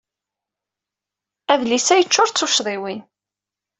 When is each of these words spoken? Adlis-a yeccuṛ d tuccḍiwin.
Adlis-a 1.51 1.95
yeccuṛ 1.97 2.27
d 2.29 2.33
tuccḍiwin. 2.35 3.01